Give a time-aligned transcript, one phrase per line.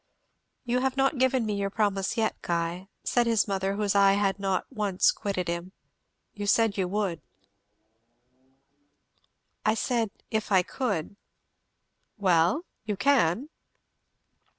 [0.65, 4.39] "You have not given me your promise yet, Guy," said his mother, whose eye had
[4.39, 5.73] not once quitted him.
[6.33, 7.21] "You said you would."
[9.63, 11.17] "I said, if I could."
[12.17, 12.65] "Well?
[12.83, 13.49] you can?"